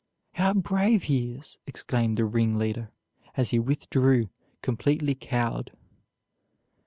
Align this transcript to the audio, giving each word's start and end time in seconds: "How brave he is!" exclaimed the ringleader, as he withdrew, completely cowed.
"How 0.31 0.55
brave 0.55 1.03
he 1.03 1.33
is!" 1.33 1.59
exclaimed 1.67 2.17
the 2.17 2.25
ringleader, 2.25 2.89
as 3.37 3.51
he 3.51 3.59
withdrew, 3.59 4.31
completely 4.63 5.13
cowed. 5.13 5.73